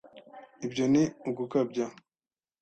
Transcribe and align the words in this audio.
ibyo 0.65 0.83
ni 0.91 1.03
ugukabya 1.29 1.85